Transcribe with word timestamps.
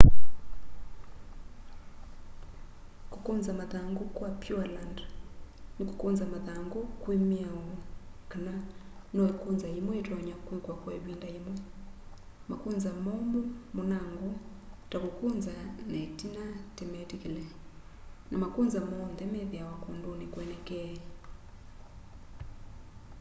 kukunza 3.13 3.51
mathangu 3.59 4.03
kwa 4.17 4.29
pureland 4.41 4.97
ni 5.77 5.83
kukunza 5.89 6.25
mathangu 6.33 6.79
kwi 7.01 7.15
miao 7.31 7.67
kana 8.31 8.53
no 9.13 9.21
ikunza 9.33 9.67
yimwe 9.75 9.93
yitonya 9.99 10.35
kwikwa 10.45 10.73
kwa 10.81 10.91
ivinda 10.97 11.27
yimwe 11.33 11.55
makunza 12.51 12.89
momu 13.05 13.39
munango 13.75 14.29
ta 14.89 14.97
kukunza 15.03 15.51
na 15.91 15.95
itina 16.07 16.43
timetikile 16.75 17.43
na 18.29 18.35
makunza 18.43 18.79
monthe 18.91 19.23
methiawa 19.33 19.75
kunduni 19.83 20.25
kwenekee 20.33 20.93